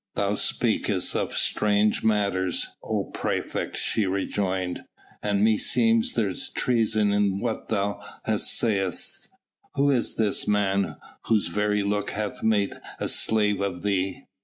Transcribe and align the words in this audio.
"Thou 0.15 0.33
speakest 0.33 1.15
of 1.15 1.33
strange 1.33 2.03
matters, 2.03 2.65
O 2.83 3.03
praefect," 3.13 3.77
she 3.77 4.07
rejoined, 4.07 4.83
"and 5.21 5.43
meseems 5.43 6.13
there's 6.15 6.49
treason 6.49 7.11
in 7.13 7.39
what 7.39 7.69
thou 7.69 8.01
sayest. 8.35 9.29
Who 9.75 9.91
is 9.91 10.15
this 10.15 10.47
man, 10.47 10.95
whose 11.27 11.49
very 11.49 11.83
look 11.83 12.09
hath 12.09 12.41
made 12.41 12.73
a 12.99 13.07
slave 13.07 13.61
of 13.61 13.83
thee?" 13.83 14.25